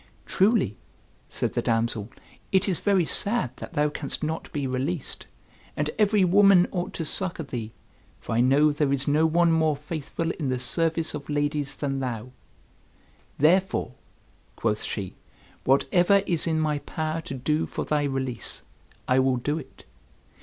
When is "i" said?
8.33-8.41, 19.07-19.19